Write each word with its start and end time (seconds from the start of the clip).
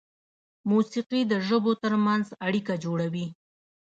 موسیقي 0.69 1.21
د 1.31 1.33
ژبو 1.47 1.71
تر 1.83 1.93
منځ 2.05 2.25
اړیکه 2.47 2.73
جوړوي. 2.83 3.27